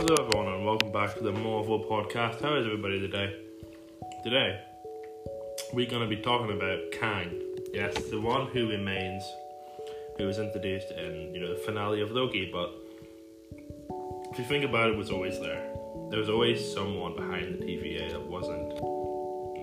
Hello, 0.00 0.14
everyone, 0.18 0.54
and 0.54 0.64
welcome 0.64 0.90
back 0.90 1.14
to 1.14 1.22
the 1.22 1.30
Marvel 1.30 1.84
podcast. 1.84 2.40
How 2.40 2.54
is 2.56 2.64
everybody 2.64 3.00
today? 3.00 3.36
Today, 4.24 4.58
we're 5.74 5.90
going 5.90 6.00
to 6.00 6.08
be 6.08 6.22
talking 6.22 6.56
about 6.56 6.78
Kang. 6.90 7.38
Yes, 7.74 7.94
the 8.04 8.18
one 8.18 8.46
who 8.46 8.70
remains, 8.70 9.22
who 10.16 10.26
was 10.26 10.38
introduced 10.38 10.90
in 10.92 11.34
you 11.34 11.42
know 11.42 11.54
the 11.54 11.60
finale 11.66 12.00
of 12.00 12.12
Loki. 12.12 12.50
But 12.50 12.72
if 14.32 14.38
you 14.38 14.44
think 14.46 14.64
about 14.64 14.88
it, 14.88 14.96
was 14.96 15.10
always 15.10 15.38
there. 15.38 15.70
There 16.08 16.18
was 16.18 16.30
always 16.30 16.72
someone 16.72 17.14
behind 17.14 17.60
the 17.60 17.66
TVA 17.66 18.12
that 18.12 18.22
wasn't 18.22 18.72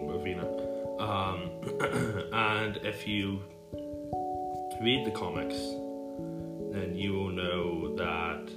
Ravonna. 0.05 1.01
Um, 1.01 2.29
and 2.31 2.77
if 2.83 3.07
you 3.07 3.41
read 4.83 5.03
the 5.03 5.11
comics, 5.15 5.55
then 6.75 6.93
you 6.95 7.13
will 7.13 7.31
know 7.31 7.95
that 7.95 8.51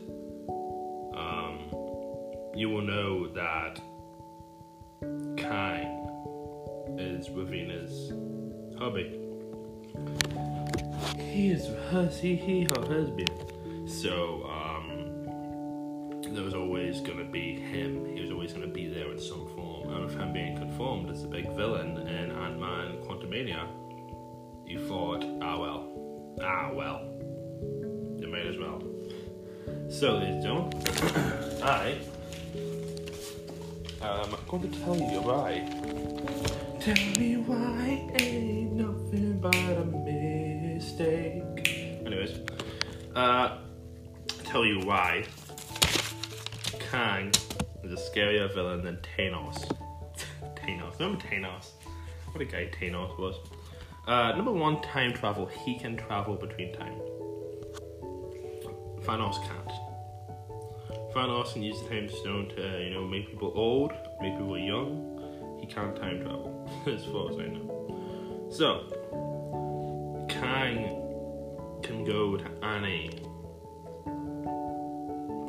you 2.60 2.68
will 2.68 2.82
know 2.82 3.26
that 3.28 3.80
Kang 5.38 6.06
is 6.98 7.30
Ravonna's 7.30 8.12
hubby. 8.78 9.18
He 11.16 11.52
is 11.52 11.68
her, 11.90 12.06
he, 12.20 12.36
he 12.36 12.64
her 12.64 12.82
husband. 12.82 13.30
So 13.88 14.44
um, 14.44 15.24
there 16.34 16.44
was 16.44 16.52
always 16.52 17.00
gonna 17.00 17.24
be 17.24 17.58
him. 17.58 18.04
He 18.14 18.20
was 18.20 18.30
always 18.30 18.52
gonna 18.52 18.66
be 18.66 18.88
there 18.88 19.10
in 19.10 19.18
some 19.18 19.48
form. 19.56 19.94
And 19.94 20.04
with 20.04 20.18
him 20.18 20.34
being 20.34 20.58
confirmed 20.58 21.08
as 21.08 21.22
the 21.22 21.28
big 21.28 21.50
villain 21.56 21.96
in 21.96 22.30
Ant 22.30 22.60
Man 22.60 22.98
Quantumania, 23.04 23.66
you 24.66 24.86
thought, 24.86 25.24
ah 25.40 25.58
well, 25.58 26.36
ah 26.42 26.70
well, 26.74 27.08
you 28.20 28.28
might 28.30 28.46
as 28.46 28.58
well. 28.58 28.82
So, 29.88 30.18
ladies 30.18 30.44
and 30.44 30.72
gentlemen, 30.72 31.62
I 31.62 31.98
am 34.02 34.34
going 34.48 34.70
to 34.70 34.80
tell 34.80 34.96
you 34.96 35.20
why. 35.20 35.66
Tell 36.80 36.94
me 37.18 37.36
why 37.36 38.10
ain't 38.18 38.72
nothing 38.72 39.38
but 39.40 39.54
a 39.54 39.84
mistake. 39.84 41.42
Anyways, 42.06 42.38
uh, 43.14 43.58
tell 44.44 44.64
you 44.64 44.80
why 44.80 45.24
Kang 46.78 47.30
is 47.84 47.92
a 47.92 48.10
scarier 48.10 48.52
villain 48.54 48.82
than 48.82 48.98
Thanos. 49.16 49.58
Thanos, 50.56 50.98
remember 50.98 51.22
Thanos? 51.26 51.70
What 52.32 52.40
a 52.40 52.44
guy 52.46 52.70
Thanos 52.80 53.18
was. 53.18 53.36
Uh, 54.06 54.32
number 54.36 54.52
one, 54.52 54.80
time 54.82 55.12
travel. 55.12 55.46
He 55.46 55.78
can 55.78 55.96
travel 55.96 56.36
between 56.36 56.72
time. 56.72 56.98
Thanos 59.02 59.36
can't. 59.46 59.89
Thanos 61.14 61.54
can 61.54 61.62
use 61.62 61.82
the 61.82 61.88
time 61.88 62.08
stone 62.08 62.48
to, 62.50 62.74
uh, 62.74 62.78
you 62.78 62.90
know, 62.90 63.04
make 63.04 63.28
people 63.28 63.52
old, 63.56 63.92
make 64.20 64.36
people 64.38 64.56
young. 64.56 65.58
He 65.60 65.66
can't 65.66 65.96
time 65.96 66.20
travel, 66.20 66.70
as 66.86 67.04
far 67.04 67.30
as 67.30 67.36
I 67.36 67.46
know. 67.46 68.48
So, 68.48 68.86
Kang 70.28 71.82
can 71.82 72.04
go 72.04 72.36
to 72.36 72.44
any 72.64 73.10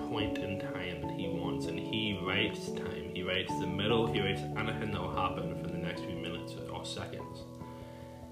point 0.09 0.40
in 0.40 0.59
time 0.59 1.02
that 1.03 1.12
he 1.12 1.28
wants, 1.28 1.68
and 1.68 1.78
he 1.78 2.20
writes 2.25 2.70
time. 2.72 3.12
He 3.14 3.22
writes 3.22 3.53
the 3.59 3.68
middle, 3.68 4.12
he 4.12 4.20
writes 4.20 4.42
anything 4.58 4.92
that 4.92 5.02
will 5.02 5.16
happen 5.16 5.62
for 5.62 5.70
the 5.70 5.78
next 5.78 6.02
few 6.02 6.16
minutes 6.16 6.56
or 6.73 6.84
seconds. 6.84 7.44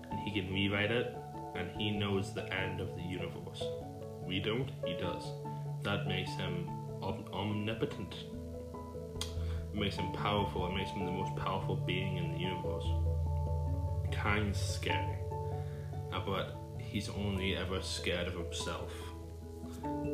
And 0.10 0.20
he 0.22 0.32
can 0.32 0.52
rewrite 0.52 0.92
it, 0.92 1.16
and 1.56 1.70
he 1.78 1.92
knows 1.92 2.34
the 2.34 2.52
end 2.52 2.82
of 2.82 2.96
the 2.96 3.04
universe. 3.04 3.64
We 4.24 4.40
don't, 4.40 4.72
he 4.84 4.96
does. 4.96 5.24
That 5.84 6.08
makes 6.08 6.32
him 6.32 6.68
omnipotent. 7.02 8.16
It 9.74 9.80
makes 9.80 9.96
him 9.96 10.12
powerful, 10.14 10.68
it 10.68 10.76
makes 10.76 10.92
him 10.92 11.06
the 11.06 11.12
most 11.12 11.36
powerful 11.36 11.76
being 11.76 12.18
in 12.18 12.32
the 12.34 12.40
universe. 12.40 12.86
Kind 14.12 14.44
Kang's 14.44 14.58
scary, 14.60 15.18
uh, 16.12 16.20
but 16.26 16.56
he's 16.80 17.10
only 17.10 17.56
ever 17.56 17.82
scared 17.82 18.28
of 18.28 18.34
himself. 18.34 18.92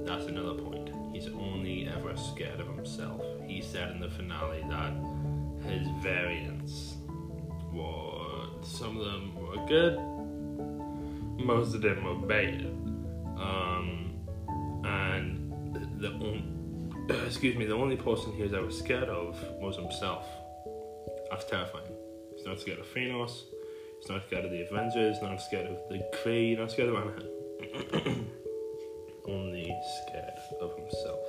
That's 0.05 0.25
another 0.25 0.61
point. 0.61 0.89
He's 1.13 1.27
only 1.27 1.87
ever 1.87 2.15
scared 2.17 2.59
of 2.59 2.67
himself. 2.67 3.21
He 3.47 3.61
said 3.61 3.91
in 3.91 3.99
the 3.99 4.09
finale 4.09 4.63
that 4.69 4.93
his 5.67 5.87
variants 6.03 6.95
were 7.71 8.15
some 8.61 8.97
of 8.97 9.05
them 9.05 9.35
were 9.35 9.65
good, 9.67 9.97
most 11.45 11.75
of 11.75 11.81
them 11.81 12.03
were 12.03 12.27
bad. 12.27 12.65
Um, 13.37 14.13
and 14.83 16.01
the 16.01 16.09
only 16.09 16.54
excuse 17.25 17.55
me, 17.55 17.65
the 17.65 17.75
only 17.75 17.95
person 17.95 18.33
he 18.33 18.43
was 18.43 18.53
ever 18.53 18.69
scared 18.71 19.09
of 19.09 19.41
was 19.59 19.75
himself. 19.75 20.25
That's 21.29 21.45
terrifying. 21.45 21.91
He's 22.35 22.45
not 22.45 22.59
scared 22.59 22.79
of 22.79 22.87
Thanos. 22.93 23.43
He's 23.99 24.09
not 24.09 24.23
scared 24.25 24.45
of 24.45 24.51
the 24.51 24.61
Avengers. 24.61 25.17
Not 25.21 25.41
scared 25.41 25.67
of 25.67 25.77
the 25.89 26.03
Kree. 26.15 26.57
Not 26.57 26.71
scared 26.71 26.89
of 26.89 26.95
anything. 26.95 28.29
only 29.27 29.75
scared 30.07 30.39
of 30.61 30.75
himself. 30.77 31.19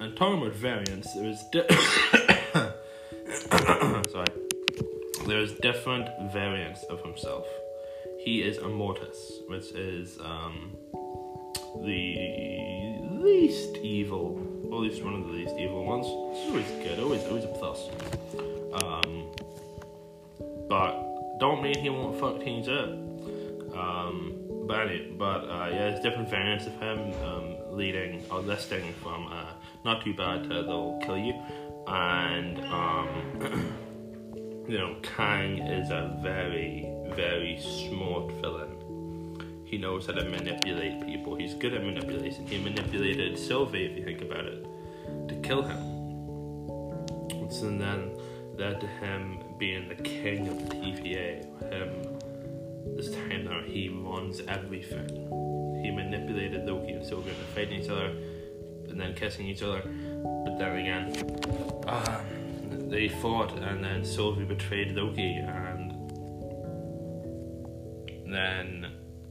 And 0.00 0.16
talking 0.16 0.40
about 0.40 0.54
variants, 0.54 1.12
there 1.14 1.26
is 1.26 1.42
di- 1.52 1.68
sorry, 4.10 4.26
there 5.26 5.40
is 5.40 5.52
different 5.54 6.08
variants 6.32 6.84
of 6.84 7.02
himself. 7.02 7.46
He 8.18 8.42
is 8.42 8.58
Immortus, 8.58 9.48
which 9.48 9.72
is 9.72 10.18
um, 10.20 10.76
the 11.84 12.14
least 13.20 13.76
evil, 13.78 14.40
or 14.70 14.84
at 14.84 14.90
least 14.90 15.04
one 15.04 15.14
of 15.14 15.26
the 15.26 15.32
least 15.32 15.54
evil 15.58 15.84
ones. 15.84 16.06
It's 16.06 16.48
always 16.48 16.70
good, 16.82 16.98
always 16.98 17.24
always 17.24 17.44
a 17.44 17.48
plus. 17.48 17.88
Um, 18.72 19.26
but 20.68 21.38
don't 21.38 21.62
mean 21.62 21.78
he 21.78 21.90
won't 21.90 22.18
fuck 22.18 22.38
things 22.38 22.68
up. 22.68 22.90
Um, 23.76 24.36
but 24.66 24.88
but 25.18 25.44
uh, 25.50 25.68
yeah, 25.70 25.90
there's 25.90 26.00
different 26.00 26.30
variants 26.30 26.66
of 26.66 26.74
him 26.80 27.12
um, 27.24 27.56
leading 27.76 28.22
or 28.30 28.40
listing 28.40 28.92
from 29.02 29.26
uh, 29.26 29.52
not 29.84 30.04
too 30.04 30.14
bad 30.14 30.44
to 30.44 30.48
they'll 30.48 31.00
kill 31.02 31.18
you, 31.18 31.34
and 31.86 32.58
um, 32.66 33.74
you 34.68 34.78
know 34.78 34.96
Kang 35.02 35.58
is 35.58 35.90
a 35.90 36.16
very 36.22 36.88
very 37.14 37.58
smart 37.60 38.30
villain. 38.40 38.49
Knows 39.80 40.06
how 40.06 40.12
to 40.12 40.24
manipulate 40.24 41.06
people. 41.06 41.36
He's 41.36 41.54
good 41.54 41.72
at 41.72 41.82
manipulation. 41.82 42.46
He 42.46 42.58
manipulated 42.58 43.38
Sylvie, 43.38 43.86
if 43.86 43.96
you 43.96 44.04
think 44.04 44.20
about 44.20 44.44
it, 44.44 44.66
to 45.28 45.34
kill 45.42 45.62
him. 45.62 45.78
And 47.62 47.80
then 47.80 48.16
led 48.56 48.80
to 48.80 48.86
him 48.86 49.42
being 49.58 49.88
the 49.88 49.94
king 49.94 50.48
of 50.48 50.68
the 50.68 50.74
TVA. 50.76 51.44
Him 51.72 52.18
this 52.94 53.10
time 53.10 53.46
now 53.46 53.62
he 53.62 53.88
runs 53.88 54.40
everything. 54.48 55.08
He 55.82 55.90
manipulated 55.90 56.66
Loki 56.66 56.92
and 56.92 57.06
Sylvie 57.06 57.30
into 57.30 57.42
fighting 57.54 57.80
each 57.80 57.88
other 57.88 58.12
and 58.88 59.00
then 59.00 59.14
kissing 59.14 59.46
each 59.46 59.62
other. 59.62 59.80
But 60.44 60.58
then 60.58 60.76
again, 60.76 61.06
um, 61.86 62.90
they 62.90 63.08
fought 63.08 63.58
and 63.58 63.82
then 63.82 64.04
Sylvie 64.04 64.44
betrayed 64.44 64.92
Loki 64.92 65.36
and 65.36 65.92
then 68.26 68.89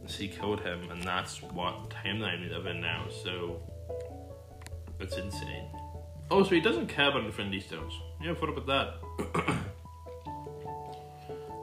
she 0.10 0.28
killed 0.28 0.62
him 0.62 0.90
and 0.92 1.04
that's 1.04 1.42
what 1.42 1.90
timeline 1.90 2.42
we 2.42 2.50
live 2.50 2.66
in 2.66 2.82
now, 2.82 3.06
so 3.24 3.62
it's 5.00 5.18
insane. 5.18 5.70
Oh, 6.32 6.44
so 6.44 6.52
he 6.52 6.62
doesn't 6.62 6.88
care 6.88 7.10
about 7.10 7.26
Infinity 7.26 7.60
Stones. 7.60 7.94
Yeah, 8.22 8.34
what 8.34 8.50
about 8.50 8.68
that? 8.68 9.56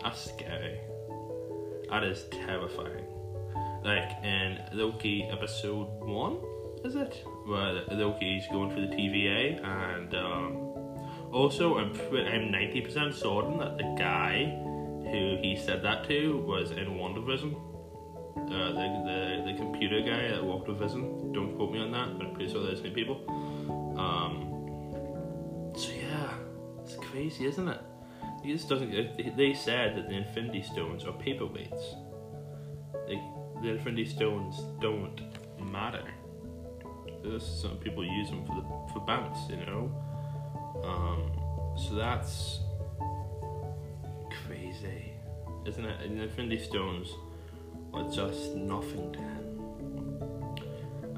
That's 0.03 0.31
scary. 0.31 0.81
That 1.91 2.03
is 2.03 2.25
terrifying. 2.31 3.05
Like 3.85 4.25
in 4.25 4.59
Loki 4.73 5.23
episode 5.25 5.89
one, 6.05 6.39
is 6.85 6.97
it? 6.97 7.23
Where 7.45 7.85
Loki's 7.93 8.47
going 8.49 8.71
for 8.71 8.81
the 8.81 8.89
TVA, 8.89 9.65
and 9.65 10.15
um, 10.15 10.57
also 11.33 11.79
I'm 11.79 11.93
I'm 12.13 12.51
ninety 12.51 12.81
percent 12.81 13.15
certain 13.15 13.59
that 13.59 13.79
the 13.79 13.95
guy 13.97 14.47
who 15.11 15.39
he 15.41 15.57
said 15.65 15.83
that 15.83 16.09
to 16.09 16.39
was 16.39 16.73
in 16.73 16.87
WandaVision. 16.87 17.55
The, 18.57 19.43
the 19.45 19.53
the 19.53 19.59
computer 19.59 20.01
guy 20.01 20.29
that 20.29 20.43
walked 20.45 20.69
with 20.69 20.79
Vision. 20.79 21.33
Don't 21.33 21.55
quote 21.57 21.73
me 21.73 21.79
on 21.81 21.93
that, 21.93 22.17
but 22.17 22.27
I'm 22.27 22.35
pretty 22.35 22.51
sure 22.53 22.63
there's 22.65 22.83
new 22.83 22.91
people. 22.91 23.23
Um, 23.99 25.73
so 25.77 25.91
yeah, 25.91 26.31
it's 26.83 26.97
crazy, 26.97 27.47
isn't 27.47 27.69
it? 27.69 27.81
He 28.43 28.53
just 28.53 28.69
doesn't. 28.69 28.91
They 29.37 29.55
said 29.55 29.97
that 29.97 30.09
the 30.09 30.15
Infinity 30.15 30.63
Stones 30.63 31.05
are 31.05 31.13
paperweights. 31.13 31.97
The 33.63 33.69
Infinity 33.69 34.07
Stones 34.07 34.61
don't 34.81 35.21
matter. 35.61 36.05
Just 37.25 37.61
some 37.63 37.77
people 37.79 38.05
use 38.05 38.29
them 38.31 38.45
for 38.47 38.55
the 38.55 38.93
for 38.93 39.01
bounce, 39.01 39.39
you 39.51 39.57
know. 39.57 39.91
Um, 40.85 41.33
so 41.77 41.95
that's 41.95 42.61
crazy, 44.47 45.13
isn't 45.67 45.85
it? 45.85 46.01
And 46.03 46.19
the 46.19 46.25
Infinity 46.25 46.63
Stones 46.63 47.13
are 47.97 48.11
just 48.11 48.55
nothing 48.55 49.13
to 49.13 49.19
him. 49.19 49.45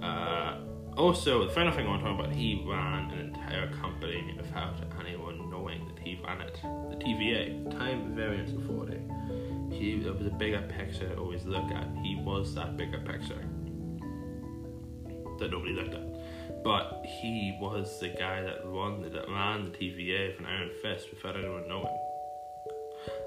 Uh, 0.02 0.58
Also, 0.98 1.46
the 1.46 1.52
final 1.52 1.72
thing 1.72 1.86
I 1.86 1.90
want 1.90 2.02
to 2.02 2.08
talk 2.08 2.18
about, 2.18 2.34
he 2.34 2.64
ran 2.66 3.10
an 3.12 3.20
entire 3.20 3.70
company 3.74 4.34
without 4.36 4.74
anyone 4.98 5.48
knowing 5.48 5.86
that 5.86 5.98
he 6.02 6.20
ran 6.26 6.40
it. 6.40 6.58
The 6.90 6.96
TVA, 6.96 7.70
Time 7.70 8.16
Variance 8.16 8.50
Authority. 8.50 9.00
He 9.70 9.92
it 10.04 10.18
was 10.18 10.26
a 10.26 10.30
bigger 10.30 10.60
picture 10.62 11.08
to 11.08 11.16
always 11.16 11.44
look 11.44 11.70
at. 11.70 11.86
He 12.02 12.16
was 12.16 12.52
that 12.56 12.76
bigger 12.76 12.98
picture 12.98 13.44
that 15.38 15.52
nobody 15.52 15.72
looked 15.72 15.94
at. 15.94 16.64
But 16.64 17.04
he 17.06 17.56
was 17.60 18.00
the 18.00 18.08
guy 18.08 18.42
that 18.42 18.64
that 18.64 19.28
ran 19.28 19.66
the 19.66 19.70
TVA 19.78 20.30
with 20.30 20.40
an 20.40 20.46
iron 20.46 20.70
fist 20.82 21.06
without 21.12 21.36
anyone 21.36 21.68
knowing. 21.68 21.96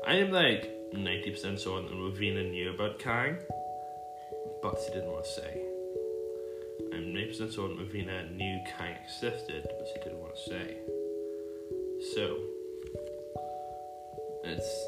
I 0.05 0.15
am 0.15 0.31
like 0.31 0.75
ninety 0.93 1.31
percent 1.31 1.59
certain 1.59 1.85
that 1.85 1.95
Ravonna 1.95 2.49
knew 2.49 2.69
about 2.73 2.99
Kang, 2.99 3.37
but 4.61 4.77
she 4.83 4.93
didn't 4.93 5.11
want 5.11 5.25
to 5.25 5.31
say. 5.31 5.61
I'm 6.93 7.13
ninety 7.13 7.29
percent 7.29 7.53
certain 7.53 7.77
Ravonna 7.77 8.35
knew 8.35 8.59
Kang 8.77 8.95
existed, 9.03 9.63
but 9.63 9.87
she 9.87 9.99
didn't 10.03 10.19
want 10.19 10.35
to 10.35 10.41
say. 10.41 10.77
So 12.13 12.37
it's 14.43 14.87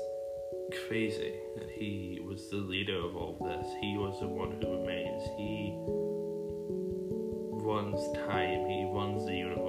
crazy 0.88 1.34
that 1.58 1.70
he 1.70 2.20
was 2.28 2.50
the 2.50 2.58
leader 2.58 2.98
of 2.98 3.16
all 3.16 3.38
this. 3.40 3.68
He 3.80 3.98
was 3.98 4.20
the 4.20 4.28
one 4.28 4.52
who 4.52 4.80
remains. 4.80 5.24
He 5.38 5.74
runs 7.66 8.02
time, 8.28 8.68
he 8.68 8.90
runs 8.92 9.26
the 9.26 9.36
universe. 9.36 9.63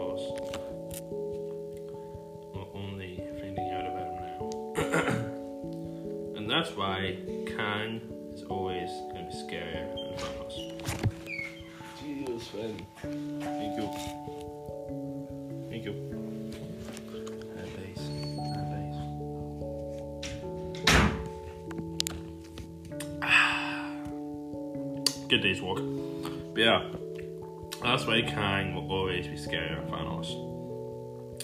That's 6.65 6.77
why 6.79 7.19
Kang 7.47 8.01
is 8.33 8.43
always 8.45 8.89
going 9.13 9.29
to 9.29 9.31
be 9.31 9.37
scarier 9.37 9.95
than 9.97 10.15
Thanos. 10.17 10.55
Jesus, 12.01 12.49
friend. 12.49 12.87
Thank 13.03 13.77
you. 13.77 13.87
Thank 15.69 15.85
you. 15.85 15.93
Have 17.55 17.71
base. 17.77 18.05
Have 18.55 18.69
base. 18.73 18.99
Good 25.29 25.43
day's 25.43 25.61
walk. 25.61 25.81
But 26.55 26.61
yeah, 26.63 26.89
that's 27.83 28.07
why 28.07 28.23
Kang 28.23 28.75
will 28.75 28.91
always 28.91 29.27
be 29.27 29.35
scarier 29.35 29.85
than 29.85 29.91
Thanos. 29.93 30.33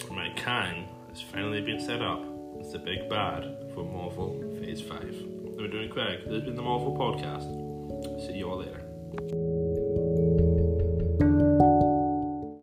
My 0.09 0.29
Kang 0.29 0.87
has 1.09 1.21
finally 1.21 1.61
been 1.61 1.79
set 1.79 2.01
up 2.01 2.25
as 2.71 2.73
the 2.73 2.79
big 2.79 3.09
bad 3.09 3.57
for 3.73 3.83
Marvel 3.83 4.39
Phase 4.59 4.81
5. 4.81 5.01
We're 5.57 5.67
doing 5.67 5.89
Craig. 5.89 6.21
This 6.23 6.35
has 6.35 6.43
been 6.43 6.55
the 6.55 6.61
Marvel 6.61 6.95
Podcast. 6.95 8.25
See 8.25 8.37
you 8.37 8.49
all 8.49 8.59
later. 8.59 9.70